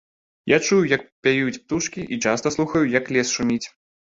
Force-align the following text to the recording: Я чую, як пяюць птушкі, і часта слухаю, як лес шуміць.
Я 0.51 0.57
чую, 0.69 0.79
як 0.93 1.03
пяюць 1.27 1.59
птушкі, 1.65 2.07
і 2.17 2.21
часта 2.27 2.55
слухаю, 2.59 2.85
як 2.99 3.13
лес 3.19 3.37
шуміць. 3.39 3.63